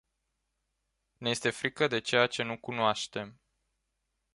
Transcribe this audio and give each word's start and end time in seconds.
Ne 1.17 1.29
este 1.29 1.49
frică 1.49 1.87
de 1.87 1.99
ceea 1.99 2.27
ce 2.27 2.43
nu 2.43 2.57
cunoaștem. 2.57 3.39